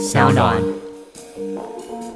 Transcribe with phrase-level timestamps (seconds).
[0.00, 0.56] 小暖。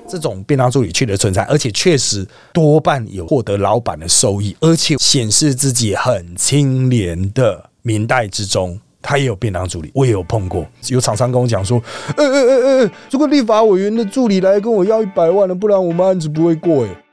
[0.08, 11.82] 这种便当助理确实存在，而且确实多半有获得老板的收益，而且显示自己很清廉的明代之中，他也有便当助理，我也有碰过，有厂商跟我讲说，
[12.16, 17.03] 呃呃呃呃，如果立法委员的助理来跟我要一百万了，不然我们案子不会过，哎。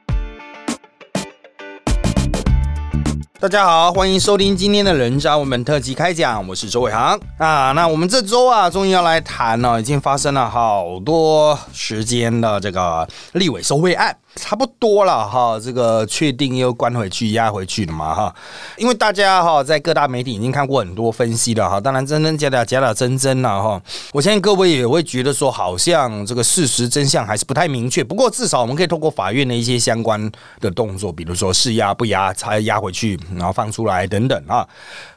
[3.41, 7.71] 大家好，欢迎收听今天的人渣文本特辑开讲，我是周伟航啊。
[7.71, 14.15] 那我们这周啊，终于要来谈了，已经发生了好多时间的这个立委收贿案。
[14.35, 18.35] 差不多了哈，这个确定又关回去压回去了嘛哈，
[18.77, 23.81] 因为大家哈在各大媒体已经看过很多分析了哈，当然真真假假假假真真了哈，
[24.13, 34.65] 我相信各位也会觉得说好像这个事实真相还是不太明确，不过至少我们可以通过法院的一些相关的动作，比如说是压不压，才压回去，然后放出来等等啊，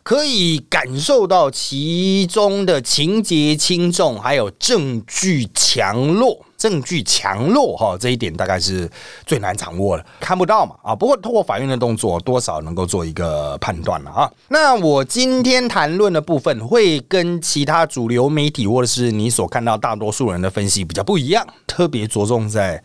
[0.05, 6.45] 可以感受到其中的情节轻重，还有证据强弱。
[6.57, 8.91] 证据强弱哈，这一点大概是
[9.27, 10.95] 最难掌握的，看不到嘛啊。
[10.95, 14.31] 不过通过法院的动作，多少能够做一个判断了啊。
[14.49, 22.83] 那我今天谈论的部分，会跟其他主流媒体或者是你所看到大多数人的分析比较不一样，特别着重在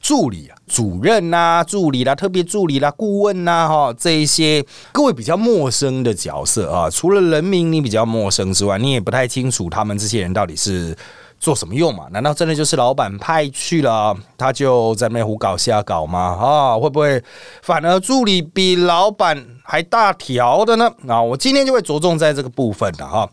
[0.00, 6.88] 助理啊、主任呐、助理啦、特别助理啦、顾问呐哈这一些各位比较陌生的角色啊。
[6.90, 10.96] 除了人名你比较陌生之外，你也不太清楚他们这些人到底是。
[11.38, 12.06] 做什么用嘛？
[12.12, 16.18] 难道真的就是老板派去了，他就在那胡搞瞎搞吗？
[16.40, 17.22] 啊，会不会
[17.60, 20.90] 反而助理比老板还大条的呢？
[21.06, 23.28] 啊，我今天就会着重在这个部分的哈，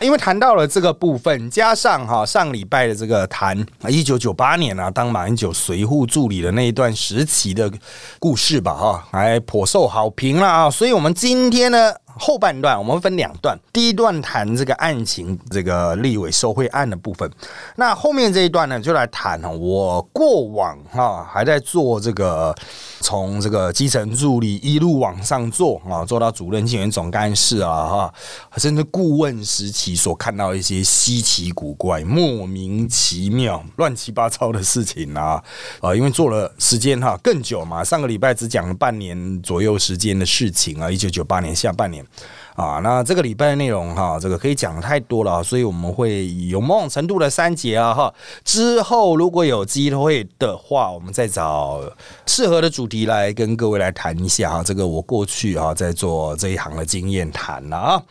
[0.00, 7.70] 因为谈到了这个部分，加上哈上礼拜的这个谈一九九八年啊，当马英九随护助理的那一段时期的
[8.18, 11.92] 故事吧，哈，还颇受好评了啊，所以我们今天呢。
[12.18, 17.30] 后半段我们分两段，第一段谈这个案情，这个立委受贿案的部分。
[17.76, 22.54] 那后面这一段呢，就来谈我过往哈还在做这个，
[23.00, 28.14] 从这个基层助理一路往上做啊，做到主任、竞选总干事啊哈，
[28.56, 35.42] 甚至顾问时期所看到一些稀奇古怪、莫名其妙、乱七八糟的事情啊
[35.80, 42.05] 啊，因为做了时间哈更久嘛，上个礼拜只讲了半年左右时间的事情啊，一九九八年下半年。
[42.54, 48.12] 啊，那这个礼拜的内容哈，这个可以讲的太多了，所以我们会有某种程度的三节啊哈。
[48.44, 51.82] 之后如果有机会的话，我们再找
[52.26, 54.62] 适合的主题来跟各位来谈一下哈。
[54.62, 58.02] 这个我过去啊在做这一行的经验谈了啊。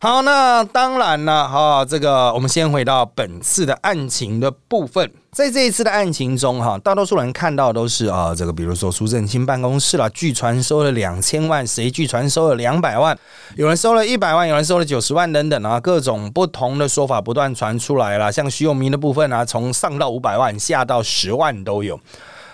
[0.00, 5.10] 好，那当然了哈，这个我们先回到本次的案情的部分。
[5.32, 13.18] 在这一次的案情中，哈，大多数人看到都是啊，这个比如说苏振清办公室了，据传收了两千万，谁据传收了两百万，
[13.56, 18.30] 有人收了一百万，有人收了九十万等等啊，各种不同的说法不断传出来了。
[18.30, 21.98] 像徐永明的部分啊，从上到五百万，下到十万都有。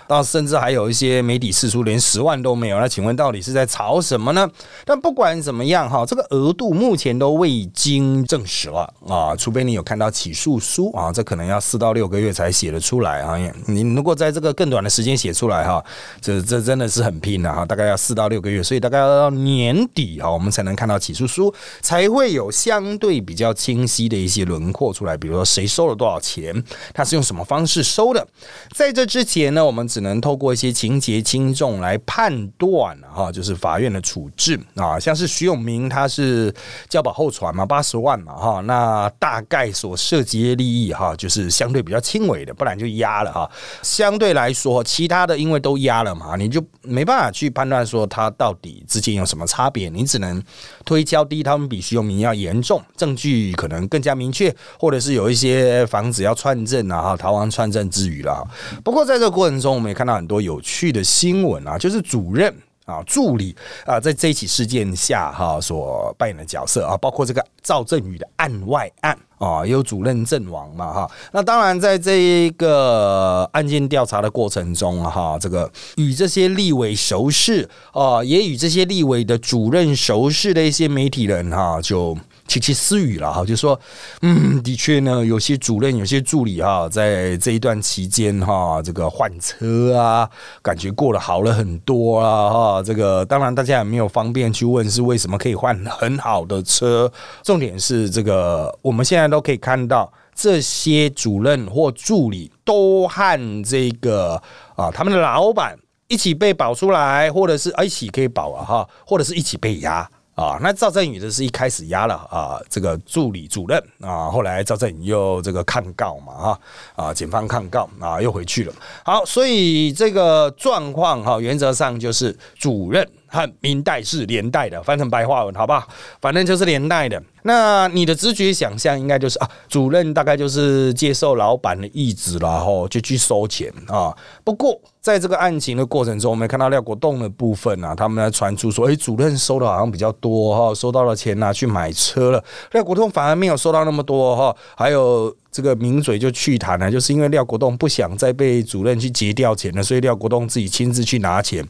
[0.07, 4.47] 到甚至还有一些媒体释出连十万都没有，那请问到底是在炒什么呢？
[4.85, 13.35] 但不管怎么样哈，这个额度目前都未经证实了啊，除非你有看到起诉书啊，这可能要四到六个月才写得出来啊。
[13.65, 15.83] 你如果在这个更短的时间写出来哈，
[16.21, 21.51] 这这真的是很拼的哈，大概要四到六个月，所以大概要到年底哈，我们才能看到起诉书，
[21.81, 28.27] 才会有相对比较清晰的一些轮廓出来，比如说谁收了多少钱，他是用什么方式收的。
[28.75, 29.89] 在这之前呢，我们。
[29.95, 36.53] 只能透过一些情节轻重来判断哈，就是法院的处置啊，像是徐永明他是
[36.89, 43.49] 交保候传嘛，八十万嘛哈，那大概所涉及的利益哈，就是相对比较轻微的，不然就压了哈。
[43.81, 50.43] 相对来说，其他的因为都压了嘛，你就没办法去判断说他到底之间有什么差别，你只能
[50.83, 58.45] 推敲第一，他们比徐永明要严重，证据可能更加明确，或者是有一些房子要串证啊，哈，逃亡串证之余了。
[58.83, 62.51] 不过在这个过程中，们也看到很多有趣的新闻啊，就是主任
[62.85, 71.11] 啊、助理啊，在这一起事件下哈所扮演的角色啊，包括这个赵振宇的案外案啊，有主任阵亡嘛哈。
[71.31, 82.17] 那当然，在这一个案件调查的过程中哈，这个与这些立委熟识啊，也与这些立委的主任熟识的一些媒体人哈，就。
[82.47, 83.79] 窃窃私语了哈，就说，
[84.21, 90.29] 嗯，的确呢，有些主任、有些助理哈，在这一段期间哈，这个换车啊，
[90.61, 92.83] 感觉过得好了很多啊哈。
[92.83, 97.11] 这个当然大家也没有方便去问是为什么可以换很好的车。
[97.41, 104.41] 重点是这个，我们现在都可以看到，这些主任或助理都和这个
[104.75, 105.77] 啊他们的老板
[106.07, 110.07] 一起被保出来，或者是一起可以保啊哈，或者是一起被压。
[110.35, 116.59] 啊，那赵振宇的是一开始压了啊，这个助理主任啊，后来赵振宇又这个抗告嘛，哈
[116.95, 118.73] 啊，警方抗告啊，又回去了。
[119.05, 125.87] 好，所以这个状况哈，原则上就是主任和明代是连带的，翻成白话文好不好？
[126.19, 127.21] 反正就是连带的。
[127.43, 134.13] 那你的直觉想象应该就是啊，主任大概就是接受老板的意志，然后就去收钱啊。
[134.43, 142.43] 不过在这个案情的过程中，我们看到廖国栋的部分啊，他们来传出说，哎，主任收的好像比较多哈，收到了钱拿去买车了。
[142.71, 151.63] 廖国栋反而没有收到那么多哈，还有这个名嘴就去谈了，就是因为廖国栋不想再被主任去结掉钱了，所以廖国栋自己亲自去拿钱。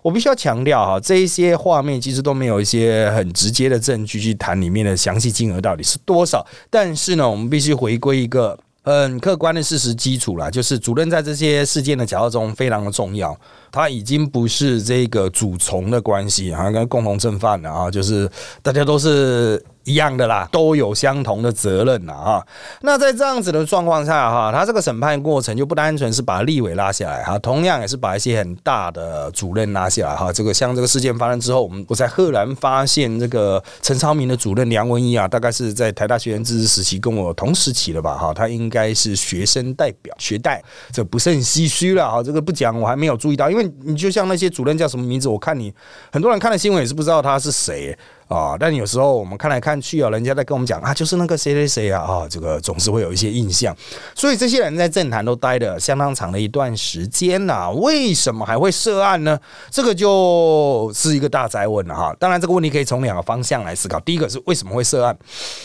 [0.00, 6.42] 我必须要强调哈，这一些画面其实都没有一些很直接的证据去谈里面的详细金额到底是多少。
[6.70, 13.38] 但是呢，我们必须回归一个 很客观的事实基础啦，就是主任在这些事件的角色中非常的重要。
[13.70, 18.30] 他已经不是这个主从的关系，好像跟共同正犯了啊，就是
[18.62, 19.62] 大家都是。
[19.84, 22.46] 一样的啦，都有相同的责任呐哈。
[22.82, 30.32] 那在这样子的状况下哈，他这个审判过程就不单纯是把立委拉下来哈，同样也是把一些很大的主任拉下来哈。
[30.32, 40.62] 这个像这个事件发生之后，我们我才赫然发现这个陈超明的主任梁文一啊，大概是在台大学院知识时期跟我同时期了吧哈，他应该是学生代表学代，
[40.92, 42.22] 这不胜唏嘘了哈。
[42.22, 45.72] 这个不讲我还没有注意到，因为你就像那些主任叫什么名字，我看你
[46.12, 47.96] 很多人看了新闻也是不知道他是谁。
[48.30, 53.76] 啊，但有时候我们看来看去啊，人家在跟我们讲啊，就是那个谁谁谁啊，啊，这个总是会有一些印象。
[54.14, 59.36] 所以这些人在政坛都待了相当长的一段时间呐，为什么还会涉案呢？
[59.68, 62.14] 这个就是一个大灾问了哈。
[62.20, 63.98] 当然，这个问题可以从两个方向来思考。
[63.98, 65.18] 第一个是为什么会涉案，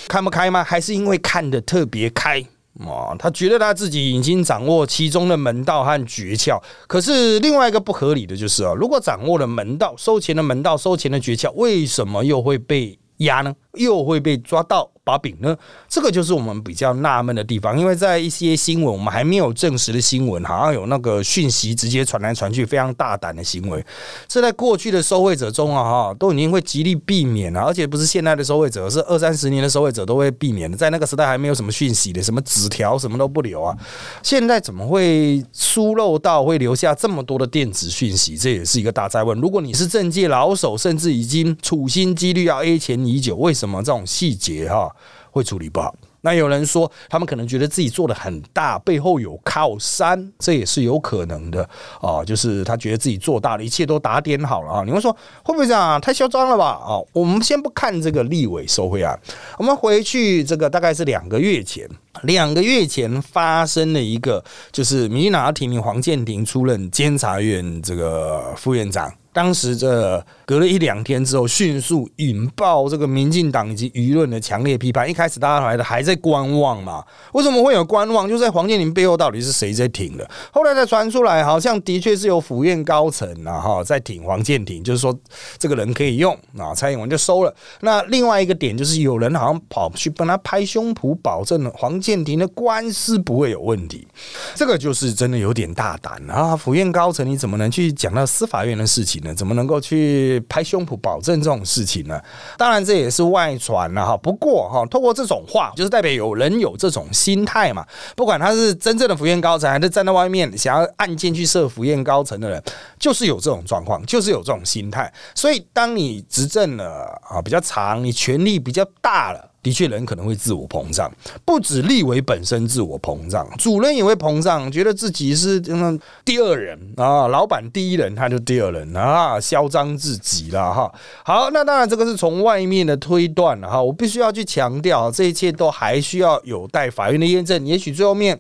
[0.07, 0.63] 看不开吗？
[0.63, 2.43] 还是因为看得特别开？
[2.83, 13.55] 哦，他觉得他自己已经掌握其中的门道和诀窍，可是另外一个不合理的就是啊，如果掌握了门道、收钱的门道、收钱的诀窍，为什么又会被压呢？
[13.77, 14.89] 又会被抓到？
[15.05, 15.55] 把柄呢？
[15.87, 23.85] 这个就是我们比较纳闷的地方，因为在一些新闻，我们还没有证实的新闻，好像有那个讯息直接传来传去，非常大胆的行为。
[24.27, 30.75] 这在过去的收贿者中啊，哈，都已经会极力避免了，而且不是现在的收贿者，是二三十年的收贿者都会避免的。
[30.75, 33.77] 在那个时代还没有什么讯息的，什么纸条什么都不留啊。
[34.23, 38.35] 现在怎么会疏漏到会留下这么多的电子讯息？
[38.35, 39.39] 这也是一个大灾问。
[39.39, 44.89] 如果你是政界老手，甚至已经处心积虑要 A 钱已久，为什么什么这种细节哈？
[45.31, 51.67] 会处理不好，那有人说他们可能觉得自己做的很大，背后有靠山，这也是有可能的
[51.99, 52.23] 啊。
[52.23, 54.83] 就是他觉得自己做大了，一切都打点好了啊。
[54.85, 55.11] 你会说
[55.43, 55.99] 会不会这样？
[55.99, 56.79] 太嚣张了吧？
[56.81, 59.19] 啊，我们先不看这个立委收贿案，
[59.57, 61.85] 我们回去这个大概是两个月前，
[62.21, 64.41] 两个月前发生的一个，
[64.71, 69.13] 就是民进党提名黄建庭出任监察院这个副院长。
[69.33, 75.09] 当时这隔了一两天之后，迅速引爆这个民进党以及舆论的强烈批判。
[75.09, 77.03] 一开始大家来的还在观望嘛？
[77.33, 78.29] 为什么会有观望？
[78.29, 80.29] 就在黄建林背后到底是谁在挺的？
[80.51, 85.17] 后来才传出来，好像的确是有府院高层啊哈在挺黄建庭，就是说
[85.57, 87.53] 这个人可以用啊，蔡英文就收了。
[87.81, 94.07] 那另外一个点就是有人好像跑去帮他拍胸脯，保证黄建庭的官司不会有问题。
[94.53, 96.55] 这个就是真的有点大胆啊！
[96.55, 99.33] 府院高层你怎么能去讲到司法院的事情呢？
[99.33, 102.21] 怎么能够去拍胸脯保证这种事情呢？
[102.57, 104.17] 当然这也是外传了哈。
[104.17, 107.85] 不过哈，通过这种话，就是代表有人有这种心态嘛。
[108.15, 112.61] 不管他是真正的福宴高层，还是站在外面想要按键去设福宴高层的人，
[112.99, 115.11] 就是有这种状况，就是有这种心态。
[115.33, 119.51] 所以当你执政了啊比较长，你权力比较大了。
[119.65, 121.11] 的确，人可能会自我膨胀，
[121.43, 130.93] 不止立委本身自我膨胀，主人也会膨胀，觉得自己是嗯第二人啊，老板第一人，他就第二人啊，嚣张至极了哈。
[131.23, 138.39] 好，那当然这个是从外面的推断哈，我必须要去强调，这一切都还需要有待法院的验证，也许最后面。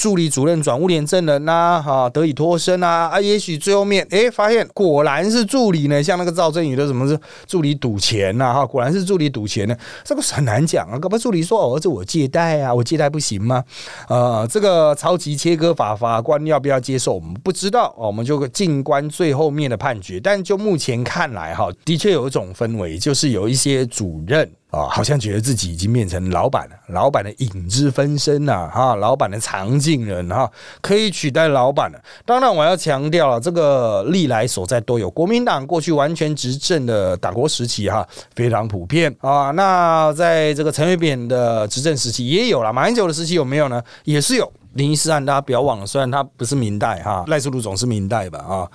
[0.00, 3.20] 助理主任转物联证人呐，哈，得以脱身啊啊！
[3.20, 10.98] 也许最后面，哎，发现果然是助理呢，像那个赵振宇的什么是助理赌钱呐，哈，果然是助理赌钱呢，这个很难讲啊。
[10.98, 13.62] 搞不助理说，儿子我借贷啊，我借贷不行吗？
[14.08, 17.12] 呃，这个超级切割法法官要不要接受？
[17.12, 20.18] 我们不知道，我们就静观最后面的判决。
[20.18, 24.50] 但就目前看来，哈，的确有一种氛围，就是有一些主任。
[24.70, 30.50] 啊，好像觉得自己已经变成老板了，老板的影子分身呐，哈，老板的藏镜人哈，
[30.80, 32.00] 可以取代老板了。
[32.24, 39.50] 当然，我要强调了，这个历来所在都有，国民党过去完全执政的党国时期哈，非常普遍啊。
[39.50, 43.82] 那在这个陈水扁的执政时期也有了，马英九的时期有没有呢？
[44.04, 44.50] 也是有。
[44.74, 48.70] 林一四案大家不要忘了，虽然他不是明代哈，赖世禄总是明代吧啊。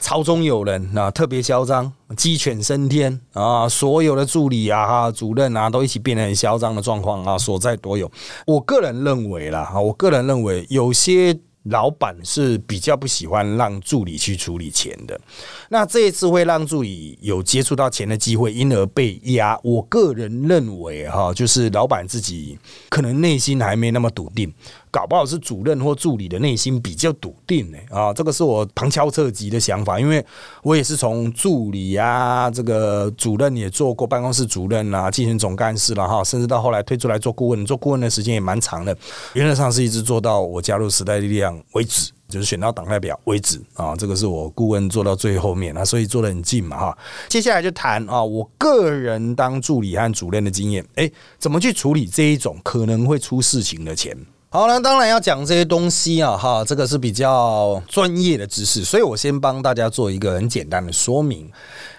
[0.00, 8.10] 朝中有人啊，特别嚣张，鸡犬升天啊，所有的助理啊、哈主任啊，都一起变得很嚣张的状况啊，所在多有。
[8.46, 11.38] 我个人认为啦，哈，我个人认为有些。
[11.68, 15.20] 老板是比较不喜欢让助理去处理钱的，
[15.68, 19.58] 那这一次会让助理有接触到钱的机会，因而被压。
[19.64, 22.56] 我个人认为哈，就是老板自己
[22.88, 24.54] 可能内心还没那么笃定。
[24.96, 30.24] 搞不好是主任或助理的内心比较笃定呢啊，这个是我旁敲侧击的想法，因为
[30.62, 38.96] 我也是从助理啊，这个主任也做过办公室主任啊，竞选总干事了哈，甚至到后来推出来做顾问，做顾问的时间也蛮长的，
[39.34, 46.98] 原则上是一直做到我加入时代力量为止，就是选到党代表为止啊，这个是我顾问做到最后面啊，所以做的很近嘛哈。
[47.28, 54.16] 接下来就谈啊，我个人当助理和主任的经验，诶，怎么去处理这一种可能会出事情的钱？
[54.56, 61.46] 好，那当然要讲这些东西啊，哈，这个是比较专业的知识，所以我先帮大家做一个很简单的说明。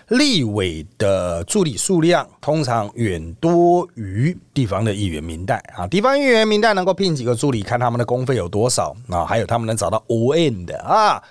[0.07, 11.21] 立委的助理数量通常远多于地方的议员名单啊，地方议员名单能够聘几个助理，看他们的公费有多少啊，还有他们能找到 O N 的啊。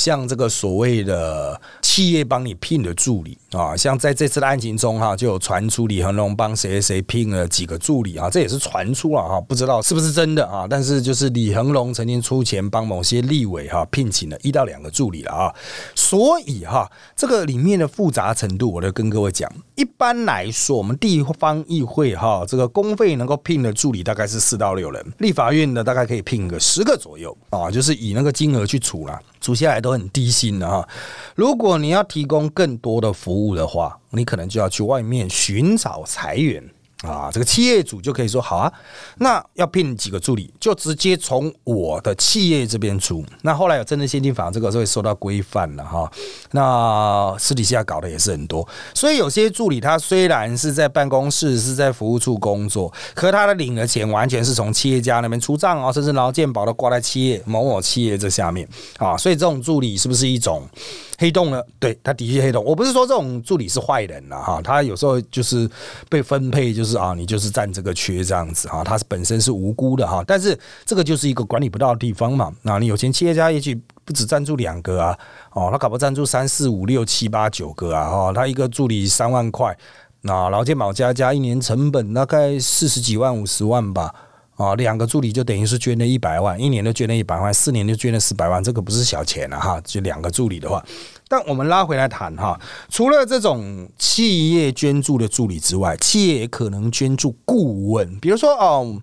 [0.00, 10.66] 像这个所谓的企业帮你聘的助理啊，像在这次的案情中哈，就有传出李恒龙帮谁谁聘了几个助理啊，这也是传出了哈，不知道是不是真的啊。
[10.68, 15.54] 但是就是李恒龙曾经出钱帮某些立委哈聘请了一到两个助理了啊，
[15.94, 29.20] 所以哈，这个里面的复杂程度，我就跟各位讲，一般来说，我们地方议会哈，这个公费能够聘的助理大概是四到六人，立法院的大概可以聘个十个左右啊，就是以那个金额去处了。
[29.40, 30.88] 除下来都很低薪的哈，
[31.34, 36.62] 如果你要提供更多的服务的话，你可能就要去外面寻找裁员。
[37.02, 38.70] 啊，这个企业主就可以说好啊，
[39.18, 43.24] 那要聘几个助理，就直接从我的企业这边出。
[43.42, 46.10] 那后来有真的现金法，这个会受到规范了哈。
[46.50, 59.16] 那私底下搞的也是很多，所以有些助理他虽然是在办公室是在服务处工作，可他的领的钱完全是从企业家那边出账啊，甚至劳健保都挂在企业某某企业这下面啊。
[59.16, 60.68] 所以这种助理是不是一种？
[61.18, 61.62] 黑洞呢？
[61.78, 62.64] 对，他的确黑洞。
[62.64, 65.68] 我不是说这种助理是坏人了哈，他有时候就是
[66.08, 70.24] 被分配，就是是啊，你就是占这个缺这样子哈，他本身是无辜的哈。
[70.26, 72.52] 但是这个就是一个管理不到的地方嘛。
[72.62, 75.18] 那你有钱企业家也许不止赞助两个啊，
[75.52, 79.76] 哦，他搞不赞助三四五六七八九个啊，哈，他一个助理三万块，
[80.22, 84.12] 那劳健保加加一年成本大概四十几万五十万吧。
[84.56, 89.80] 啊，两个助理就等于是捐了一百万，一年就捐了一百万，四年就捐了四百万，这个不是小钱了哈。
[89.82, 90.84] 就两个助理的话，
[91.30, 99.00] 但我们拉回来谈哈，除了这种企业捐助的助理之外，企业也可能捐助顾问，比如说哦，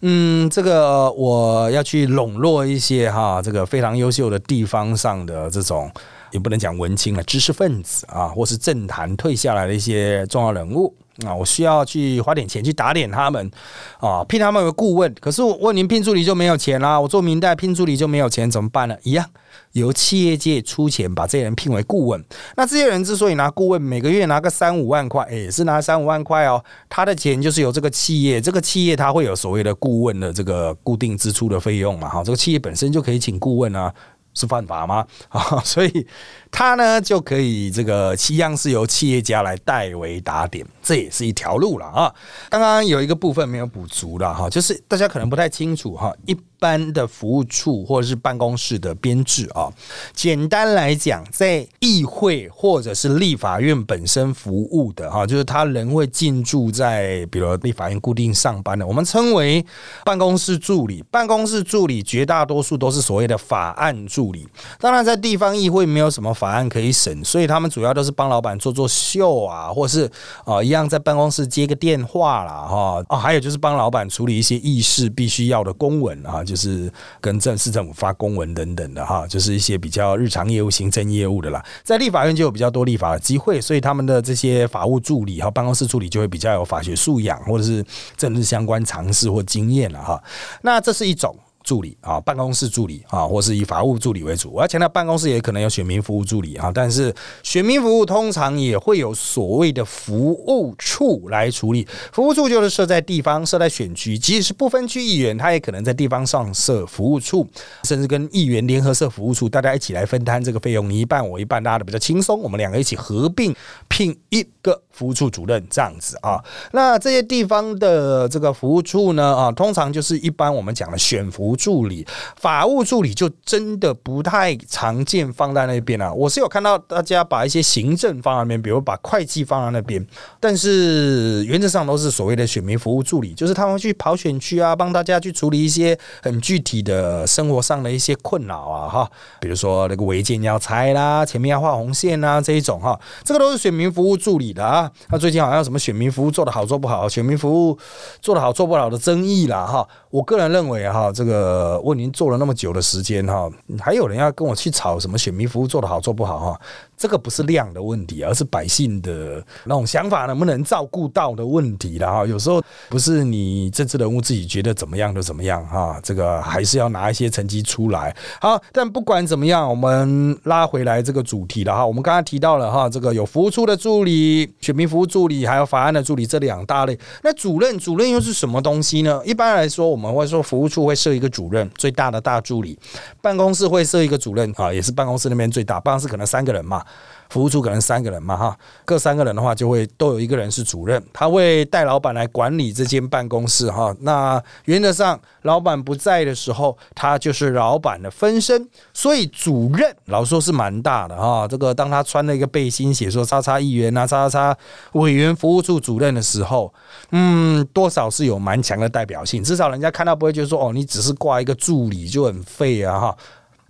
[0.00, 5.88] 嗯，这个我要去笼络一些哈，这个非常优秀的地方上的这种，
[6.32, 10.92] 也不能讲文青了，知识分子啊，或是政坛退下来的一些重要人物。
[11.26, 13.50] 啊，我需要去花点钱去打点他们，
[13.98, 15.12] 啊，聘他们为顾问。
[15.20, 16.98] 可是我问您，聘助理就没有钱啦？
[17.00, 18.96] 我做明代聘助理就没有钱，怎么办呢？
[19.02, 19.26] 一样，
[19.72, 22.24] 由企业界出钱把这些人聘为顾问。
[22.56, 26.62] 那这些人之所以拿顾问，每个月拿个三五万块，也是拿三五万块哦。
[26.88, 32.08] 他的钱就是由这个企业，这个企业他会有所谓的顾问的这个固定支出的费用嘛？
[32.08, 33.92] 哈，这个企业本身就可以请顾问啊。
[34.34, 35.04] 是犯法吗？
[35.30, 36.06] 啊，所以
[36.50, 42.12] 他呢就可以这个一样是由企业家来代为打点，这也是一条路了啊。
[42.48, 46.36] 刚刚有一个部分没有补足了哈，就是大家可能不太清楚哈一。
[46.60, 49.70] 般的服务处或者是办公室的编制啊，
[50.12, 59.64] 简单来讲，在议会或者是立法院本身服务的哈，就是他人会进驻在比如立法院固定上班的，我们称为
[60.04, 61.00] 办公室助理。
[61.12, 64.44] 办公室助理绝大多数都是所谓的法案助理。
[64.80, 70.08] 当然，在地方议会没有什么法案可以审，所以他们主要都是帮老板做做秀啊，或是
[70.44, 76.44] 啊一样在办公室接个电话啦哈啊，还有就是帮老板处理一些议事必须要的公文啊。
[76.44, 76.90] 就是
[77.20, 81.64] 跟政市政府发公文等等的哈，就是一些比较日常业务、行政业务的啦。
[81.82, 87.84] 在立法院就有比较多立法的机会，所以他们的这些法务助理和办公室助理就会比较有法学素养，或者是
[88.16, 90.22] 政治相关常识或经验了哈。
[90.62, 91.34] 那这是一种。
[91.68, 94.50] 助理啊，办公室助理啊，或是以法务助理为主。
[94.50, 101.86] 我要强调，办公室也可能有选民服务助理啊，但是选民服务通常也会有所谓的服务处来处理。
[102.10, 107.46] 服务处就是设在地方，设在选区，即使是不分区议员，他也可能在地方上设服务处，
[107.84, 112.40] 甚至跟议员联合设服务处，大家一起来分摊这个费用，你一半我一半，大家的比较轻松。
[112.40, 113.54] 我们两个一起合并
[113.88, 116.42] 聘一个服务处主任这样子啊。
[116.72, 121.57] 那这些地方的这个服务处呢啊，通常就是一般我们讲的选服。
[121.58, 126.12] 助理，法务助理就真的不太常见放在那边啊。
[126.12, 130.06] 我是有看到大家把一些行政放在那边，比如把会计放在那边，
[130.38, 139.10] 但是原则上都是所谓的选民服务助理，就是他们去跑选区啊，帮大家去处理一些很具体的生活上的一些困扰啊，哈，
[139.40, 144.90] 比如说那个违建要拆啦，前面要画红线啊这一种哈，这个都是选民服务助理的啊。
[145.10, 147.78] 那最近好像什么选民服务做的好做不好，选民服务
[148.20, 149.88] 做的好做不好的争议啦，哈。
[150.10, 151.47] 我个人认为哈，这个
[151.82, 153.50] 我已经做了那么久的时间哈，
[153.80, 156.60] 还有人要跟我去吵什么选民服务做的好做不好哈？
[156.96, 162.26] 这个不是量的问题，而是百姓的那种想法能不能照顾到的问题了哈。
[162.26, 168.14] 有时候不是你政治人物自己觉得怎么样就怎么样哈，这个还是要拿一些成绩出来。
[168.40, 171.86] 好，但不管怎么样，我们拉回来这个主题了哈。
[171.86, 176.98] 我们刚才提到了哈，这个有服务处的助理、选民服务助理，还有法案的助理这两大类。
[177.22, 179.20] 那主任，主任又是什么东西呢？
[179.24, 179.88] 一般来说。
[179.88, 182.76] 我们会说服务处会设一个主任，最大的大助理；
[183.20, 185.78] 办公室会设一个主任啊，也是办公室那边最大。
[185.80, 186.84] 办公室可能三个人嘛。
[187.30, 193.94] 服务处可能三个人嘛，哈，各三个人的话，就会都有一个人是主任，他会带老板来管理这间办公室，哈。
[194.00, 198.68] 那原则上，老板不在的时候，他就是老板的分身。
[198.94, 201.46] 所以主任老说是蛮大的，哈。
[201.46, 204.56] 这个当他穿了一个背心，写说“叉叉议员”啊，“叉叉
[204.92, 206.72] 委员服务处主任”的时候，
[207.10, 213.16] 嗯，多少是有蛮强的代表性，至少人家看到不会觉得说，哦，你只是挂一个助理就很废啊，哈。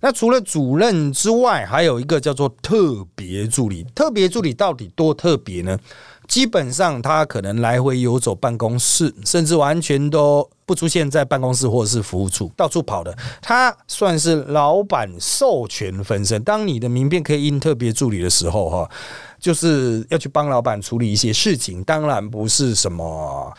[0.01, 3.85] 那除了主任之外，还有一个叫做特别助理。
[3.93, 5.77] 特别助理到底多特别呢？
[6.27, 13.17] 基本上他可能来回游走办公室，甚至完全都不出现在办公室或者是服务处，到处跑的。
[13.41, 16.41] 他算是老板授权分身。
[16.43, 18.89] 当你的名片可以印特别助理的时候，哈，
[19.39, 21.83] 就是要去帮老板处理一些事情。
[21.83, 23.51] 当然不是什么。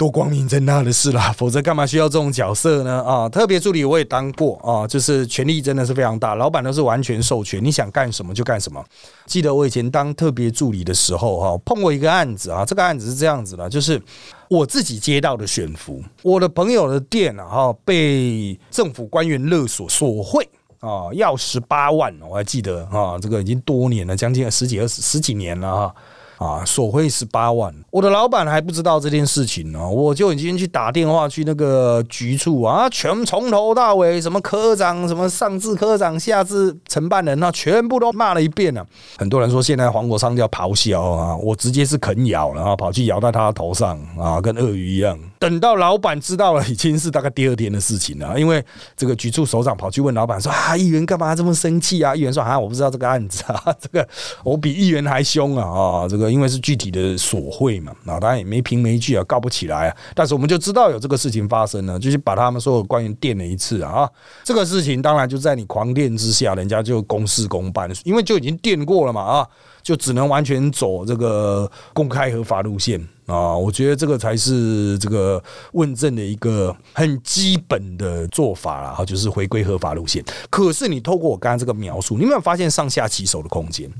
[0.00, 3.04] 多光明正大的事啦， 否则干嘛需要这种角色呢？
[3.04, 8.82] 啊，特别助理我也当过啊，就是权力真的是非常大，老板都是完全授权，你想干什么就干什么。
[9.26, 14.00] 记得我以前当特别助理的时候，哈，碰过一个案子啊，这个案子是这样子的，就是
[14.48, 25.94] 我自己接到的悬浮，我的朋友的店啊，哈，被政府官员勒索索贿啊，要十八万，我还记得啊，这个已经多年了，将近十几二十十几年了哈。
[26.40, 38.82] 啊，索贿十八万，我的老板还不知道这件事情呢，我就已经去打电话去那个局处啊，全从头到尾，什么科长，什么上至科长，下至承办人，那全部都骂了一遍了。
[39.18, 45.18] 很多人说现在黄国昌叫咆哮啊，我直接是啃咬了啊，跑去咬在他头上啊，跟鳄鱼一样。
[45.38, 48.40] 等到老板知道了，已经是大概第二天的事情了。
[48.40, 48.64] 因为
[48.96, 54.08] 这个局处首长跑去问老板说：“啊，议员干嘛这么生气啊？”议员说：“啊，我不知道这个案子啊， 这个
[54.42, 55.64] 我比议员还凶啊！
[55.64, 59.96] 啊，这个因为是具体的索贿嘛，啊，当然也没凭没据啊，告不起来啊。
[60.14, 64.08] 但是我们就知道有这个事情发生了，就是把他们所有官员电了一次啊。
[64.44, 69.46] 这个事情当然就在你狂电之下，人家就公事公办，因为就已经电过了嘛啊。”
[69.82, 73.56] 就只能完全走这个公开合法路线啊！
[73.56, 80.24] 我觉得这个才是这个问政的一个很基本的做法啦，就是回归合法路线。
[80.50, 83.90] 可是你透过我刚刚这个描述，你有没有发现上下其手的空间？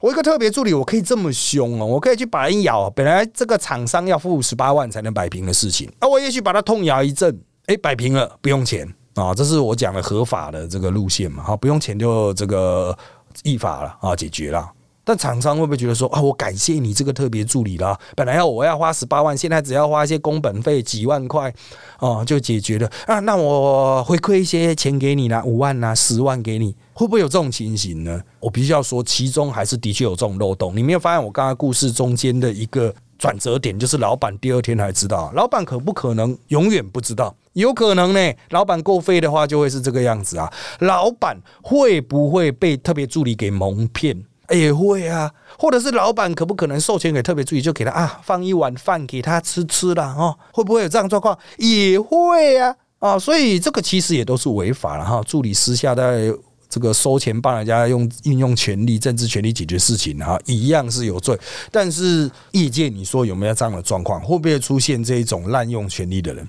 [0.00, 2.90] 我一个特别助理，我可以这么凶哦，我可以去把人咬。
[2.90, 9.34] 本来这个厂商要付十八万才能摆平的事情，那我也许把它痛咬一阵，哎，摆平了，不用钱啊！
[9.34, 11.42] 这是我讲的合法的这个路线嘛？
[11.42, 12.96] 好，不用钱就这个
[13.42, 14.68] 依法了啊，解决了。
[15.04, 21.52] 但厂商会不会觉得说啊，我感谢你这个特别助理啦，本来要我要花十八万，现在只要花一些工本费几万块
[21.98, 23.18] 哦，就解决了啊？
[23.20, 28.20] 那我回馈一些钱给你啦，五万呐，十万给你，会不会有这种情形呢？
[28.38, 30.76] 我必须要说，其中还是的确有这种漏洞。
[30.76, 37.34] 你没有发现我刚刚故事中间的一个转折点，就是老板第二天才知道，老板可不可能永远不知道？
[37.54, 40.50] 有可能呢，老板够费的话，就会是这个样子啊。
[40.78, 44.24] 老板会不会被特别助理给蒙骗？
[44.52, 50.36] 也会啊，或者是老板可不可能授权给特别助理，就给他啊放一碗饭给他吃吃了哦？
[50.52, 51.36] 会不会有这样状况？
[51.58, 53.18] 也会啊啊！
[53.18, 55.22] 所以这个其实也都是违法了哈。
[55.26, 56.32] 助理私下在
[56.68, 61.38] 这个收钱帮人家用运用权力、政治权力解决事情啊，一样是有罪。
[61.70, 64.20] 但是业界你说有没有这样的状况？
[64.20, 66.46] 会不会出现这一种滥用权力的人？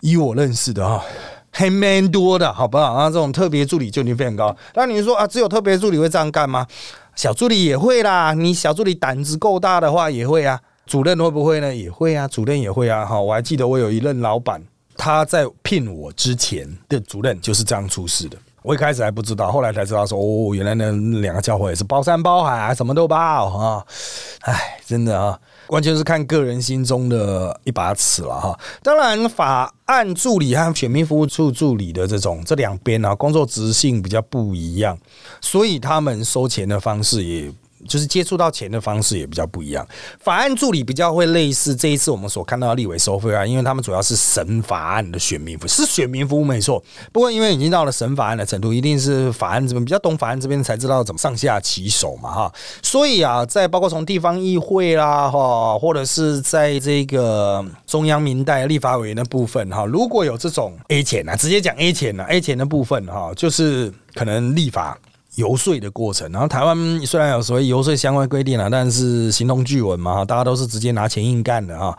[0.00, 1.04] 以我认识的哈。
[1.54, 3.10] 还蛮多的，好不好啊？
[3.10, 4.56] 这种特别助理就已经非常高。
[4.74, 6.66] 那你说啊，只有特别助理会这样干吗？
[7.22, 8.34] 小助理也会啦。
[8.34, 10.60] 你小助理胆子够大的话，也会啊。
[10.86, 11.72] 主任会不会呢？
[11.72, 12.26] 也会啊。
[12.26, 13.06] 主任也会啊。
[13.06, 14.60] 哈，我还记得我有一任老板，
[14.96, 18.36] 他在聘我之前的主任就是这样出事的。
[18.62, 23.86] 我一开始还不知道，后来才知道说，哦，原来那两个家伙也是包山包海啊，什么都包啊。
[24.40, 25.38] 唉，真的啊。
[25.68, 28.58] 完全是看个人心中的一把尺了哈。
[28.82, 34.98] 当然，法案助理和选民服务处助理的这种这两边啊，工作职性比较不一样，
[35.40, 37.52] 所以他们收钱的方式也。
[37.88, 39.86] 就是接触到钱的方式也比较不一样。
[40.20, 46.82] 法案助理比较会类似这一次我们所看到的立委收费啊，因为他们主要是审法案的选民服务，是选民服务没错。
[47.12, 52.52] 不过因为已经到了审法案的程度，一定是法案这边比较懂法案这边才知道怎么上下其手嘛哈。
[52.82, 64.98] 所以啊，在包括从地方议会啦哈，或者是在这个中央民代立法委员的部分哈，如果有这种 A 钱啊，直接讲 A 钱啊 a 钱的部分哈，就是可能立法。
[65.36, 71.96] 游说的过程，然后台湾虽然有所谓游说相关规定了，但是形同具文嘛，大家都是直接拿钱硬干的哈。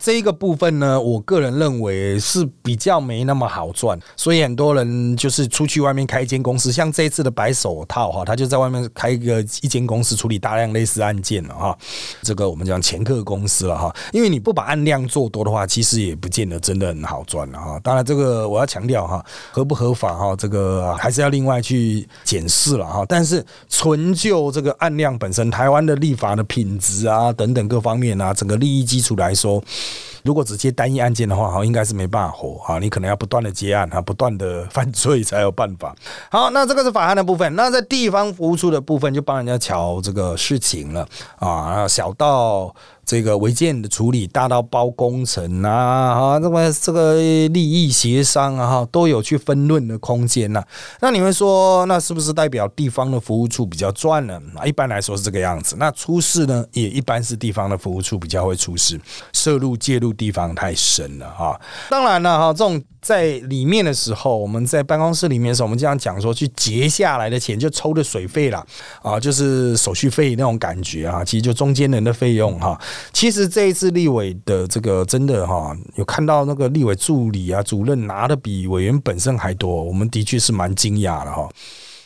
[0.00, 11.78] 这一个部分呢，我个人认为是比较没那么好赚，所以很多人就是出去外面开一间公司，像这一次的白手套哈，他就在外面开一个一间公司处理大量类似案件了哈。
[12.22, 17.78] 这个我们讲前客公司了哈，因为你不把案量做多的话，其实也不见得真的很好赚了哈。
[17.84, 22.71] 当然，这个我要强调哈，合不合法哈，这个还是要另外去检视。
[22.72, 29.62] 是了哈，但是纯就这个案量本身，台湾的立法的品质啊等等各方面啊，整个利益基础来说，
[30.24, 32.78] 如果只接单一案件的话，哈，应该是没办法活啊。
[32.78, 35.94] 你可能要不断的接案啊，不断的犯罪才有办法。
[36.30, 41.06] 好，那这个是法案的部分，那在地方服务处的部分就帮人家瞧这个事情了
[41.38, 42.74] 啊，小到。
[43.04, 47.14] 这个违建的处理，大到包工程啊，哈，这么这个
[47.48, 50.64] 利益协商啊，哈，都有去分论的空间呐。
[51.00, 54.40] 那你们说，那是不是代表地方的服务处比较赚呢？
[54.64, 55.76] 一般来说是这个样子。
[55.78, 58.98] 那出事呢，也一般是地方的服务处比较会出事，
[59.32, 61.60] 涉入介入地方太深了哈。
[61.90, 68.64] 当然了哈，这种在里面的时候，我们在办公室里面的时候，我们经常讲说，去结下来的钱就抽的水费了
[69.02, 72.80] 啊，就是手续费那种感觉啊，其实就中间人的费用哈。
[73.12, 81.48] 其实这一次立委的这个真的哈，有看到那个立委助理啊、主任拿的比委员本身还多，我们的确是蛮惊讶的哈。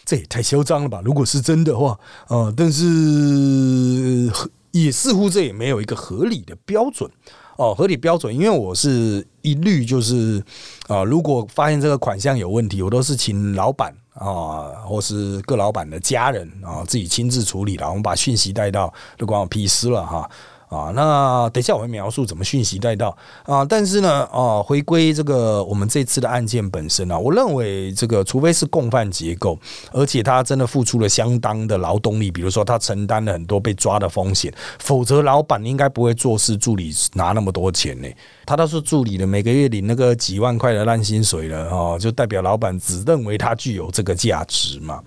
[0.05, 1.03] 这也太嚣张了吧！
[1.05, 4.31] 如果是真的话，呃，但是
[4.70, 7.11] 也似乎这也没有一个合理的标准
[7.57, 10.40] 哦，合理标准，因为我是一律就是
[10.87, 20.31] 啊，如果发现这个款项有问题，我都是请老板啊，或是各老板的家人啊，自己亲自处理了，我们把讯息带到，都关我屁事了哈。
[20.68, 29.59] 啊，那等一下我会描述怎么讯息带到啊，但是呢，啊，回归这个我们这次的案件本身啊，我认为这个除非是共犯结构，
[29.92, 38.09] 而且他真的付出了相当的劳动力，比如说他承担了很多被抓的风险，否则老板应该不会做事助理拿那么多钱呢。
[38.46, 45.02] 他都是助理的，每个月领那个几万块的烂薪水了哦，就代表老板只认为他具有这个价值嘛？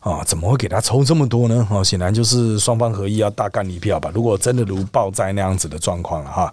[0.00, 1.66] 啊，怎么会给他抽这么多呢？
[1.70, 4.10] 哦，显然就是双方合意要大干一票吧？
[4.12, 6.52] 如果真的如暴灾那样子的状况了哈。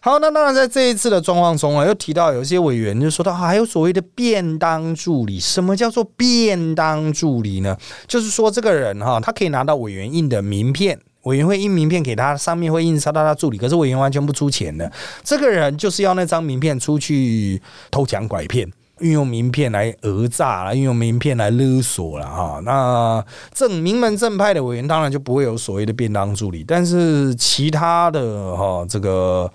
[0.00, 5.38] 好，那当然在这一次的状况中啊，又提到有一些委员就说到，还有所谓的便当助理。
[5.38, 7.76] 什么叫做便当助理呢？
[8.06, 10.98] 就是说这个人哈，他可以拿到委员印的名片。
[11.26, 14.90] 委员会印名片给他，上面会印刷到他助理，可是委员完全不出钱的。
[15.22, 17.60] 这个人就是要那张名片出去
[17.90, 22.60] 偷抢拐骗，运用名片来讹诈了，运用名片来勒索了哈。
[22.64, 29.50] 那正名门正派的委员当然就不会有所谓的便当助理，但是其他的哈这个。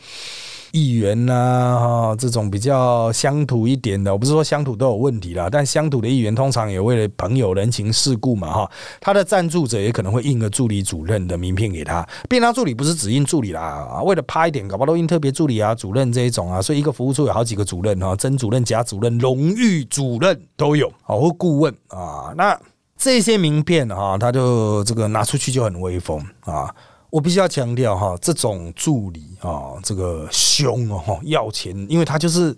[0.72, 12.08] 议员呐，哈，这种比较乡土一点的，我不是说乡土都有问题啦，但乡土的议员通常也为了朋友人情世故嘛，哈，他的赞助者也可能会印个助理主任的名片给他。
[12.30, 22.58] 便当助理不是只印助理啦，为了趴一点，搞不好都印特别助理啊、主任这一种啊，所以一个服务处有好几个主任哈，曾主任、贾主任、荣誉主任都有，好或顾问啊，那
[22.98, 26.74] 这些名片哈，他就这个拿出去就很威风啊。
[27.12, 32.56] 我必须要强调哈，这种助理啊，这个凶哦，要钱，因为他就是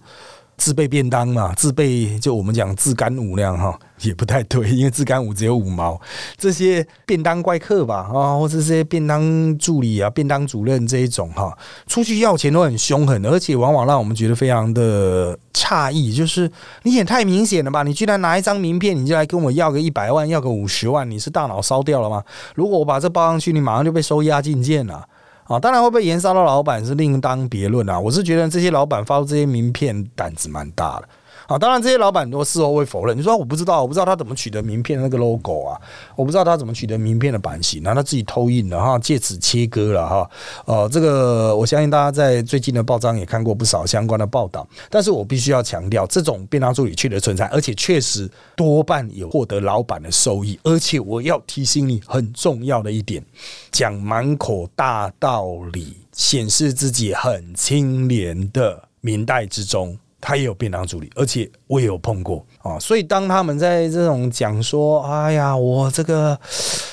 [0.57, 3.77] 自备便当嘛，自备就我们讲自干五量哈。
[4.01, 5.99] 也不太对，因为自干五只有五毛。
[6.37, 17.83] 这些便当怪客吧，啊，或者这些便当助理啊、便当主任这一种哈，出去要钱都很凶狠，而且往往让我们觉得非常的诧异，就是你也太明显了吧？
[17.83, 22.21] 你居然拿一张名片，你就来跟我要个一百万，要个五十万，你是大脑烧掉了吗？
[22.55, 25.07] 如果我把这报上去，你马上就被收押进监了
[25.45, 25.59] 啊！
[25.59, 27.99] 当然会被延烧到老板是另当别论啊。
[27.99, 31.09] 我是觉得这些老板发出这些名片胆子蛮大的。
[31.47, 35.79] 啊，当然这些老板都事后会否认，你说我不知道，我不知道他怎么取得名片的那个 logo 啊，
[36.15, 40.29] 我不知道他怎么取得名片的版型，然后他自己偷印了哈，借此切割了哈。
[40.65, 53.23] 呃，这个我相信大家在最近的报章也看过不少相关的报道，但是我必须要强调，这种便当助理确实存在，而且确实多半有获得老板的收益，而且我要提醒你很重要的一点，
[53.71, 59.97] 讲满口大道理，显示自己很清廉的明代之中。
[60.25, 66.39] 他也有便当助理，而且我也有碰过啊，所以当他们在这种讲说，哎呀，我这个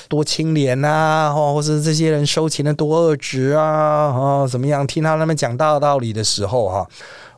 [0.09, 4.85] 多清廉呐，或或是这些人收钱的多恶质啊，啊，怎么样？
[4.85, 6.85] 听他那边讲大道理的时候，哈，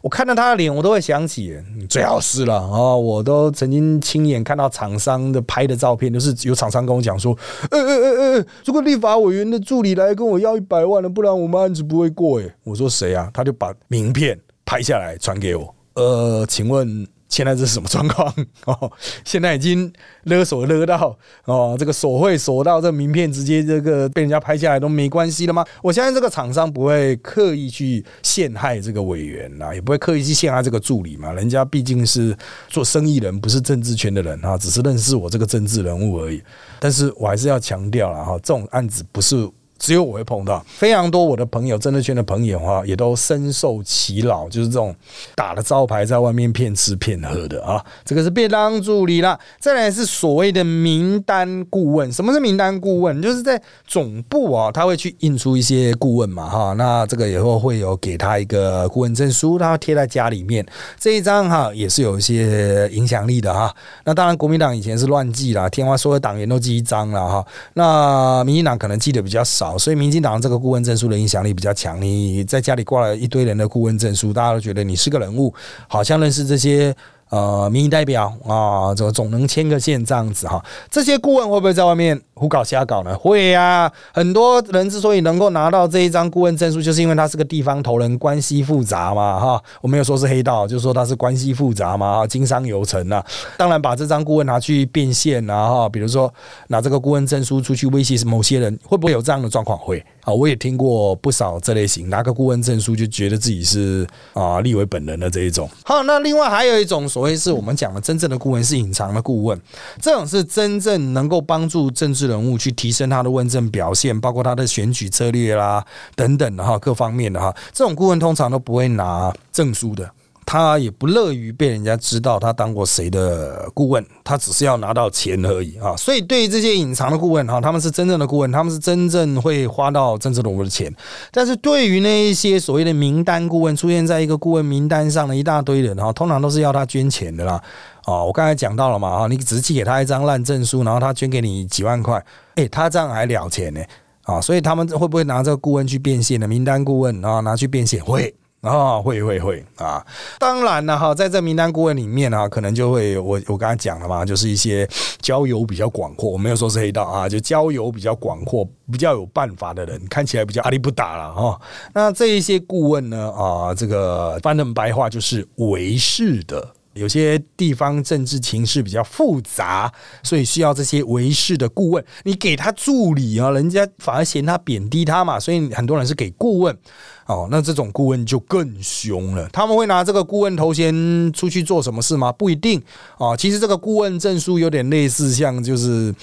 [0.01, 1.55] 我看到他的脸，我都会想起，
[1.87, 7.37] 最好是了啊，我都曾经亲眼看到厂商的拍的照片，就是有厂商跟我讲说，
[7.69, 12.41] 呃呃呃呃，如果立法委员的助理来跟我要一百万了，不然我们案子不会过。
[12.41, 13.29] 哎，我说谁啊？
[13.31, 15.71] 他就把名片拍下来传给我。
[15.95, 18.33] 呃，请问现在这是什么状况？
[18.65, 18.91] 哦，
[19.23, 19.91] 现在已经
[20.23, 25.65] 勒索勒到哦，这个索贿索到这名片直接这个被人家拍下来都没关系了吗？
[25.81, 31.31] 我相信这个厂商不会刻意去陷害这个委员呐，也不会刻意去陷害这个助理嘛。
[31.33, 32.35] 人家毕竟是
[32.67, 36.41] 做生意人，不是政治圈的人啊，只是认识我这个政治人物而已。
[36.79, 39.49] 但是我还是要强调了哈，这种案子不是。
[39.83, 44.95] 只有我会碰到非常多我的朋友，政治圈的朋友哈，也都深受其扰，就是这种
[45.35, 47.83] 打了招牌在外面骗吃骗喝的啊。
[48.05, 52.09] 这个是便当助理啦，再来是所谓的名单顾问。
[52.13, 53.21] 什么是名单顾问？
[53.21, 56.71] 就是在总部啊，他会去印出一些顾问嘛哈。
[56.77, 60.65] 那这个以后会有给他一个顾问证书，他贴在家里面。
[60.97, 63.75] 这一张哈也是有一些影响力的哈。
[64.05, 67.45] 那当然国民党以前是乱记啦，天花所有党员都记一张了哈。
[67.73, 69.72] 那民进党可能记得比较少。
[69.77, 72.01] 所以，民进党这个顾问证书的影响力比较强。
[72.01, 75.53] 你在家里挂了一堆人的顾问证书，大家都觉得你是个人物，
[75.87, 76.95] 好像认识这些。
[77.33, 80.63] 呃，民意代表啊，这总能牵个线这样子哈。
[80.91, 83.17] 这些顾问会不会在外面胡搞瞎搞呢？
[83.17, 83.91] 会呀。
[84.13, 89.59] 很多人之所以能够拿到这一张顾问证书，就是因为他是个地方头人，关系复杂嘛哈。
[89.81, 93.25] 我没有说是黑道，就是说他是关系复杂嘛哈，经商有成啊。
[93.57, 96.31] 当然，把这张顾问拿去变现啊哈，比如说
[96.67, 99.75] 拿这个顾问证书出去威胁某些人，会不会有这样的状况？
[99.75, 105.67] 会啊，我也听过不少这类型，拿个顾问证书就觉得自己是啊立为本人的这一种。
[105.83, 107.23] 好，那另外还有一种所。
[107.23, 109.57] 谓是我们讲的真正的顾问是隐藏的顾问，
[110.01, 115.81] 这种是真正能够帮助政治人物去提升他的问政表现，包括他的选举策略啦
[116.15, 120.11] 等等的哈，各方面的哈，这种顾问通常都不会拿证书的。
[120.53, 125.95] 他也不乐于被人家知道他当过谁的顾问，他只是要拿到钱而已啊！
[125.97, 130.93] 所以对于这些隐藏的顾问哈，他们是真正的顾问，他们是真正会花到政治人物的钱。
[131.31, 137.59] 但是对于那一些所谓的名单顾问，出现在一个顾问名单上的一大堆人哈，通常都是要他捐钱的啦。
[138.05, 142.23] 哦，我刚才讲到了嘛啊，你只是寄给他一张烂证书，然后他捐给你几万块，
[142.57, 143.81] 诶，他这样还了钱呢
[144.25, 144.39] 啊！
[144.39, 146.47] 所以他们会不会拿这个顾问去变现呢？
[146.47, 148.31] 名单顾问啊，拿去变现会。
[148.63, 150.01] 啊，会会会啊！
[150.39, 154.87] 当然了哈，在这名单顾问里面啊，可能就会我我刚才讲了嘛，就是一些
[155.19, 161.61] 交友比较广阔，我没有说是黑道啊，就交友比较广阔、比较有办法的人，看起来比较阿力不打了哈。
[161.93, 166.65] 那这一些顾问呢啊，这个翻成白话就是维氏的。
[166.93, 172.05] 有些地方政治情势比较复杂，所以需要这些维氏的顾问。
[172.23, 176.77] 你给他助理啊，人家反而嫌他贬低他嘛，所以很多人是给顾问。
[177.25, 179.47] 哦，那这种顾问就更凶了。
[179.53, 182.31] 他们会拿这个顾问头衔出去做什么事吗？
[182.31, 182.81] 不一定
[183.17, 183.35] 啊。
[183.35, 186.13] 其实这个顾问证书有点类似，像就是。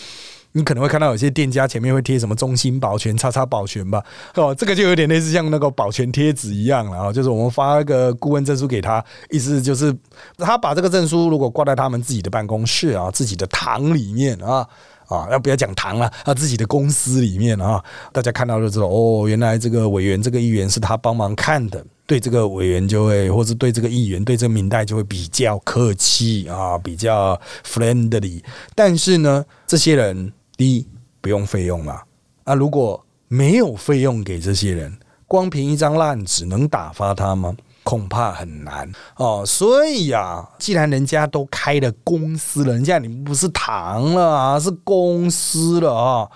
[0.52, 4.02] 你可能会看到有些店家前面会贴什么“中心保全”“叉叉保全”吧？
[4.34, 7.12] 哦，这个就有点类似像那个保全贴纸一样了啊！
[7.12, 9.96] 就是我们发一个顾问证书给他，意思就是
[10.38, 14.66] 他把这个证书如果挂在他们自己的办公室啊、自己的堂里面啊
[15.10, 16.32] 啊，要不要讲堂了啊？
[16.32, 28.42] 自己的公司里面啊，大家看到就知道哦，原来这个委员、这个议员是他帮忙看的，对这个委员就会，或者对这个议员、对这个明代就会比较客气啊，比较 friendly。
[28.74, 30.32] 但是呢，这些人。
[30.60, 30.86] 第一，
[31.22, 32.02] 不用费用嘛？
[32.44, 34.94] 啊，如果没有费用给这些人，
[35.26, 37.56] 光凭一张烂纸能打发他吗？
[37.90, 39.42] 恐怕很难哦。
[39.44, 46.28] 所以呀，既然人家都开了公司了，人家你不是堂了啊，是公司了啊，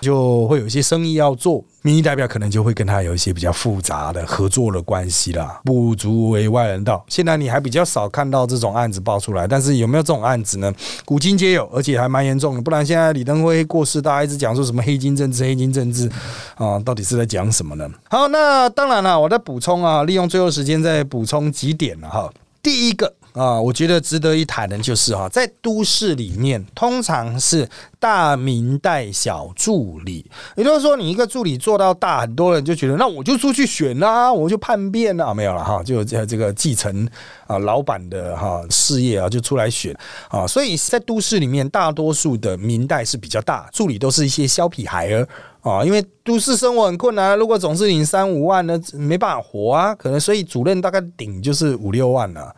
[0.00, 1.62] 就会有一些生意要做。
[1.82, 7.04] 民意代表可能就会跟他有一些比较复杂的合作的关系啦，不足为外人道。
[7.08, 10.72] 现在你还比较少看到这种案子爆出来，但是有没有这种案子呢？
[11.04, 12.62] 古今皆有，而且还蛮严重的。
[12.62, 16.08] 不然现在李登辉过世，大家一直讲说什么黑金政治、黑金政治
[16.54, 17.90] 啊，到底是在讲什么呢？
[18.08, 22.32] 好，那当然了，我在补充啊，利用最后时间再补充几点了哈。
[22.62, 27.66] 第一个啊，我觉得值得一谈的就是哈，在都市里面，通常是
[27.98, 37.08] 大明代小助理，也就是说，你一个助理做到大，很多人就觉得，那我就出去选啦，我就叛变啦，没有了哈，就这这个继承
[37.46, 39.96] 啊老板的哈事业啊，就出来选
[40.28, 45.26] 啊，所以在都市里面，大多数的明代是比较大，助理都是一些小屁孩儿。
[45.62, 49.94] 啊，因为都市生活很困难，如果总是领三五万呢，没办法活啊。
[49.94, 52.52] 可能所以主任大概顶就是五六万了，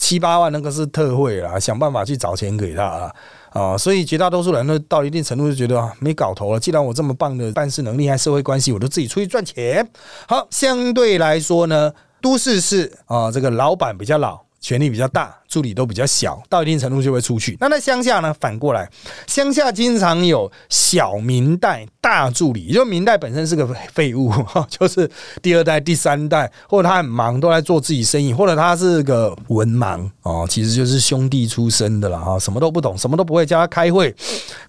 [0.00, 3.14] 七八万那个是特惠啦，想办法去找钱给他啊。
[3.50, 6.58] 啊，所以绝大多数人都到一定程度就觉得没搞头了。
[6.58, 9.86] 既然我这么棒的办事能力和社会关系，我都自己出去赚钱。
[10.26, 15.36] 好，相对来说呢，都市是啊，这个老板比较老，权力比较大。
[15.50, 17.56] 助理都比较小，到一定程度就会出去。
[17.58, 18.32] 那在乡下呢？
[18.40, 18.88] 反过来，
[19.26, 24.32] 乡下经常有小明代大助理，就明代本身是个废物，
[24.68, 25.10] 就是
[25.42, 34.14] 第二代、第三代，或者他很忙，都在做自己生意，或者他是个文盲哦，其实就是兄弟出身的了哈，什么都不懂，什么都不会，叫他开会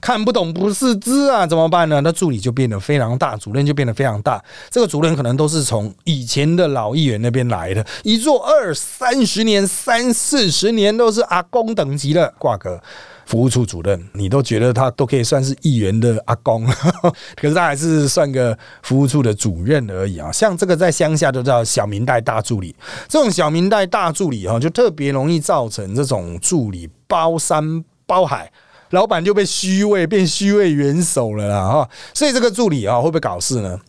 [0.01, 2.01] 看不懂不是字啊，怎么办呢？
[2.01, 4.43] 那助理就变得非常大，主任就变得非常大。
[4.71, 10.70] 这个主任可能都是从以前的老议员那边来的，一做二三十年、三四十。
[10.75, 12.81] 年都是阿公等级的挂个
[13.25, 16.65] 服务处主任，你都觉得他都可以算是议员的阿公，
[17.35, 20.31] 可是他还是算个服务处的主任而已啊。
[20.31, 22.75] 像这个在乡下都叫小明代大助理，
[23.07, 28.51] 这种小明代大助理哈，就特别容易造成这种助理包山包海，
[28.89, 31.89] 老板就被虚位变虚位元首了啦哈。
[32.13, 33.79] 所以这个助理啊，会不会搞事呢？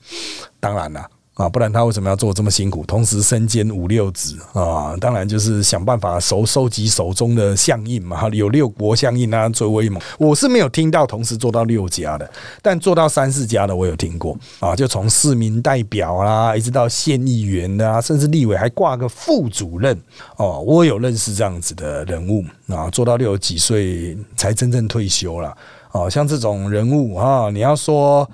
[0.60, 1.04] 当然了。
[1.34, 2.84] 啊，不然他为什么要做这么辛苦？
[2.84, 8.28] 同时身兼五六职啊，当然就是想办法收收集手中的相印嘛。
[8.28, 10.00] 有六国相印啊，最威猛。
[10.18, 14.76] 我是没有听到同时做到六家的，但做到三四家的我有听过啊。
[14.76, 19.98] 就从市民代表啦，一直到县议员啊，甚至立委还挂个副主任
[20.36, 20.60] 哦。
[20.60, 25.56] 我有认识这样子的人物啊，做到六十几岁才真正退休了
[25.92, 26.10] 哦。
[26.10, 28.28] 像这种人物啊，你要说。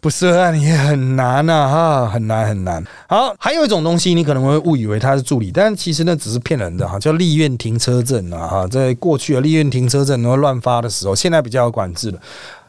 [0.00, 2.84] 不涉案也很难啊，哈，很难很难。
[3.08, 12.18] 好，还有一种东西，你可能会误以为他是助理，但其实那只是骗人的哈，叫立院停车证啊，哈，在过去的，立院停车证会乱发的时候，现在比较有管制了。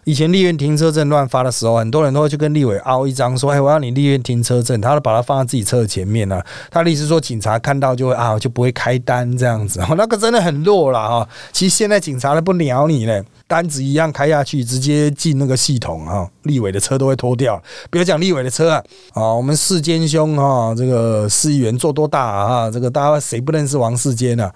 [0.05, 6.41] 以前立院停车证乱发的时候，很多人都会去跟立委凹一张，说：“哎，我要你立院停车证。”他都把它放在自己车的前面呢。
[6.71, 9.79] 他的意思说，警察看到就会啊，就不会开单这样子。
[9.95, 11.29] 那个真的很弱了哈。
[11.51, 16.27] 其实现在警察都不鸟你嘞，单子一样开下去，直接进那个系统啊。
[16.43, 17.62] 立委的车都会拖掉。
[17.91, 18.83] 比如讲立委的车啊，
[19.13, 22.71] 啊，我们世坚兄哈，这个市议员做多大啊？
[22.71, 24.49] 这个大家谁不认识王世坚呢？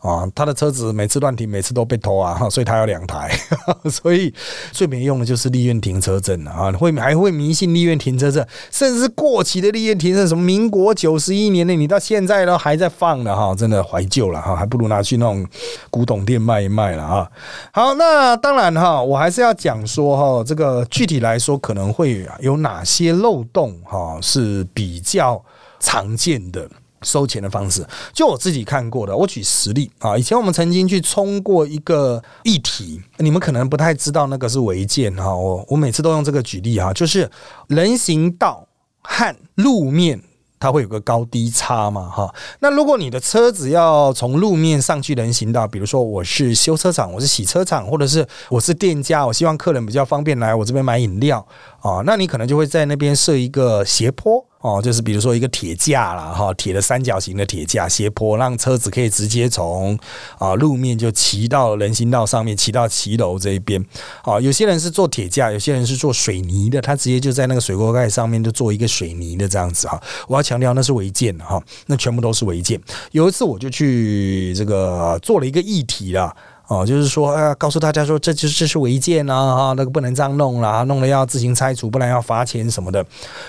[0.00, 3.30] 啊，他的车子每次乱停，每次都被偷啊， 所以他有两台，
[3.90, 4.32] 所以
[4.72, 15.46] 最没用的就是立院停车证了啊，会还会迷信立院停车证，甚至是过期的立院停车证，什么民国九十一年的，你到现在都还在放的哈，真的怀旧了哈，还不如拿去那种
[15.90, 17.30] 古董店卖一卖了啊。
[17.72, 25.44] 好，那当然哈，我还是要讲说哈，这个具体来说可能会有哪些漏洞哈，是比较
[25.78, 26.66] 常见的。
[27.02, 30.16] 收钱的方式，就我自己看过的，我举实例啊。
[30.18, 35.34] 以前我们曾经去冲过一个议题，你们可能不太知道那个是违建哈。
[35.34, 37.30] 我我每次都用这个举例哈，就是
[37.68, 38.66] 人行道
[39.02, 40.20] 和路面
[40.58, 42.34] 它会有个高低差嘛哈。
[42.60, 51.46] 那如果你的车子要从路面上去人行道，比如说我是修车厂，我是洗车厂，或者是我是店家，我希望客人比较方便来我这边买饮料
[51.80, 54.44] 啊，那你可能就会在那边设一个斜坡。
[54.60, 59.98] 哦，就是比如说一个铁架了哈，铁的三角形的铁架斜坡，让车子可以直接从
[60.38, 63.82] 啊路面就骑到人行道上面，骑到骑楼这一边。
[64.22, 69.98] 啊，有些人是做铁架，有些人是做水泥的，他直接就在那个水锅盖上面就做一个水泥的这样子哈。
[70.28, 72.78] 我要强调那是违建哈，那全部都是违建。
[73.12, 76.36] 有一次我就去这个做了一个议题了。
[76.70, 83.04] 哦，就是说，呃，告诉大家说，这就是这是违建啊，哈，那个不能这样弄啦，弄了要自行拆除，不然要罚钱什么的。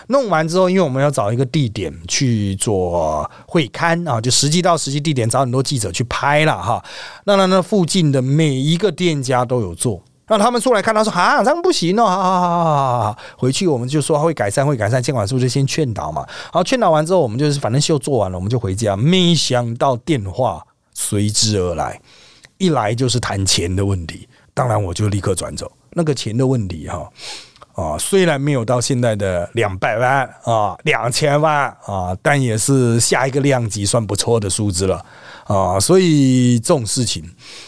[0.08, 6.84] 弄完之后，因为我们要找一个地点去做会刊啊，就实际到实际地点找很多记者去拍了哈。
[7.26, 15.00] 那那那附近的每一个店家都有做，让他们出来看，他说啊，这样不行哦，好好好好好，回去我们就说会改善，会改善。
[15.00, 16.26] 监管是不是先劝导嘛？
[16.52, 18.98] 好，劝导完之后，我们就是反正秀做完了，我们就回家。
[18.98, 22.02] 没想到电话随之而来。
[22.62, 25.72] 一来就是谈钱的问题，当然我就立刻转走。
[25.94, 27.10] 那个钱的问题哈
[27.74, 35.04] 啊，虽然没有到现在的两百万啊、两千万啊，但也是下一个量级算不错的数字了
[35.46, 35.80] 啊。
[35.80, 37.24] 所以这种事情，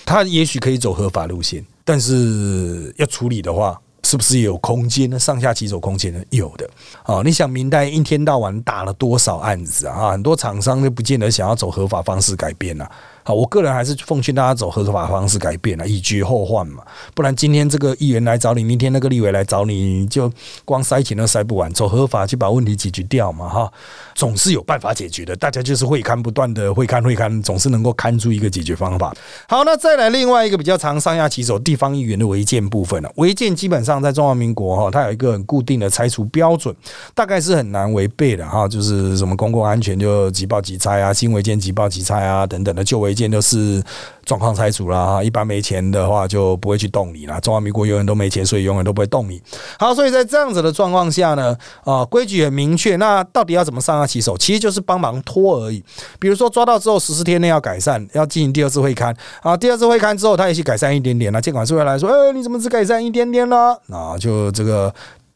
[0.06, 5.18] 他也许可以走合法路线，但是要处理的话，是不是有空间呢？
[5.18, 6.22] 上下起手空间呢？
[6.30, 6.70] 有的
[7.04, 7.22] 啊。
[7.26, 10.12] 你想明代一天到晚打了多少案子啊？
[10.12, 12.90] 很多厂商都不见得想要走合法方式改变啊。
[13.24, 16.84] 啊，我个人还是奉劝大家走合法方式改变了，以绝后患嘛。
[17.14, 20.32] 不然今天这个议员来找你，明天那个立委来找你，就
[20.66, 21.72] 光塞钱都塞不完。
[21.74, 23.72] 走合法去把问题解决掉嘛，哈，
[24.14, 25.34] 总是有办法解决的。
[25.38, 29.16] 大家就是会看不断的会看会看，总是能够看出一个解决方法。
[29.48, 33.10] 好，那再来另外一个比较常上下其手地方议员的违建部分了。
[33.16, 36.76] 违建基本上在中华民国哈，它有一个很固定的拆除标准，
[37.16, 38.68] 大概是很难违背的哈。
[38.68, 43.13] 就是什么公共安全就即报即拆啊，新违建即报即拆啊等等的旧违。
[43.14, 43.82] 件都是
[44.26, 47.40] 状况拆除了哈，一般没钱的话就不会去动你了。
[47.42, 49.42] 中华民国永远都没钱，所以永远都不会动你。
[49.78, 52.96] 好，所以在这样子的状况下呢，啊，规矩很明确。
[52.96, 54.38] 那到底要怎么上下其手？
[54.38, 55.84] 其实就是帮忙拖而已。
[56.20, 59.56] 比如说抓到之后十四天内要改善，要进行第二次会勘啊。
[59.56, 63.76] 第二次会勘之后，他也许改善一点点那监管是会来说，哎，你怎么只改善一点点呢？
[63.90, 64.94] 啊，就这个。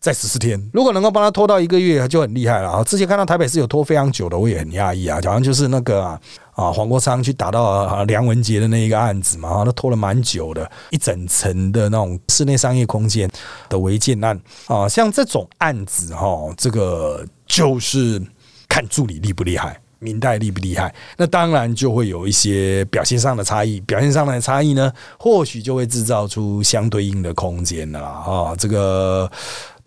[0.07, 2.81] 在十四天，如果能够帮他拖到一个月，就很厉害了啊！
[2.81, 6.17] 之前看到台北市有拖非常久的，我也很讶异啊，好像就是那个啊
[6.53, 13.29] 啊黄国昌去打到梁文杰的那一个案子嘛，那拖了蛮久的，一整层的那种室内商业空间
[13.67, 18.21] 的违建案啊，像这种案子哈，这个就是
[18.69, 19.77] 看助理厉不厉害。
[19.99, 20.93] 明代厉不厉害？
[21.17, 28.53] 那当然就会有一些表现上的差异，表现上的差异呢，或许就会制造出相对应的空间了啊！
[28.55, 29.27] 这个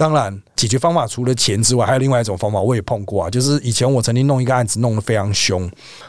[0.00, 0.42] 当然。
[0.56, 3.30] 解决方法除了钱之外，还有另外一种方法，我也碰过啊。
[3.30, 5.66] 就是以前我曾经弄一个案子，弄得非常凶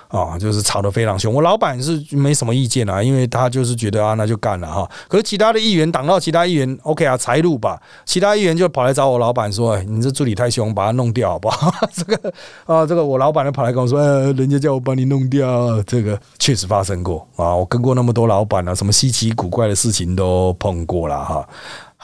[0.09, 1.33] 啊，就是吵得非常凶。
[1.33, 4.89] 我老板是没什么意见啊，因为他就是觉得啊，那就干了哈。
[5.07, 7.81] 可是其他的议员挡到其他议员，OK 啊，财路吧。
[8.05, 12.33] 其他议员就跑来找我老板说：“哎，你这助理太凶，把他弄掉好不好？” 这个
[12.65, 21.47] 啊，这个我老板就跑来跟我说：“呃，人家叫我帮你弄掉。”这个确实发生过啊，我跟过那么多老板啊，什么稀奇古怪的事情都碰过了哈。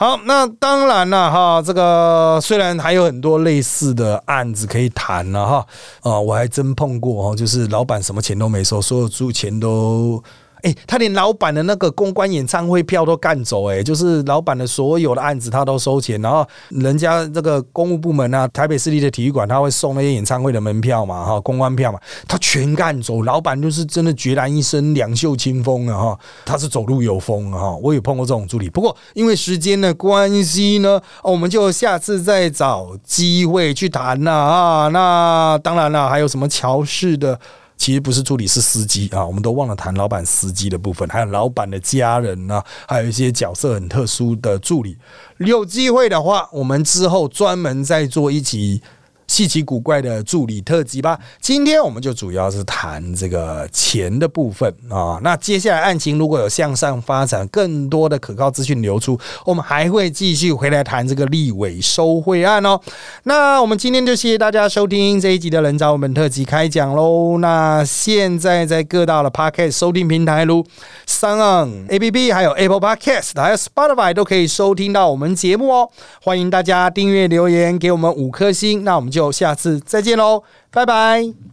[0.00, 5.66] 好，那当然了哈，这个虽然还有很多类似的案子可以谈了哈，
[6.02, 10.22] 啊，我还真碰过哦，就是老板什么钱都没收，所有租钱都。
[10.62, 23.22] 哎，他连老板的那个公关演唱会票都干走，哎，就是老板的所有的案子他都收钱，然后人家这个公务部门啊，台北市立的体育馆他会送那些演唱会的门票嘛，哈，公关票嘛，他全干走。
[23.22, 34.88] 老板就是真的孑然一身，两袖清风啊，哈，他是走路有风啊，哈，我有碰过这种助理，不过因为时间的关系呢，我们就下次再找机会去谈了啊。
[34.88, 37.38] 那当然了，还有什么乔氏的。
[37.78, 39.24] 其实不是助理，是司机啊！
[39.24, 44.98] 我们都忘了谈老板司机的部分，还有老板的家人呢，还有一些角色很特殊的助理。
[45.38, 48.82] 有机会的话，我们之后专门再做一集。
[49.28, 51.18] 稀奇古怪的助理特辑吧。
[51.40, 55.20] 今天我们就主要是谈这个钱的部分啊。
[55.22, 62.80] 那接下来案情如果有向上发展，更多的可靠资讯流出，我们还会继续回来谈这个立委收贿案哦。
[63.24, 67.36] 那我们今天就谢谢大家收听这一集的人找我们特辑开讲喽。
[67.38, 70.64] 那现在在各大的 Podcast 收听平台如
[71.06, 75.90] Sound A P P，还有 Apple Podcast，还有 Spotify 都可以收听到我们节目哦。
[76.22, 79.17] 欢迎大家订阅留言给我们五颗星，那我们就。
[79.18, 81.48] 就下次再见喽，拜拜。